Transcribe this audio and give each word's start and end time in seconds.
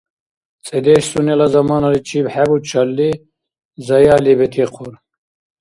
ЦӀедеш, 0.65 1.03
сунела 1.11 1.47
замананаличиб 1.53 2.25
хӀебучалли, 2.33 3.09
заяли 3.87 4.33
бетихъур... 4.39 4.93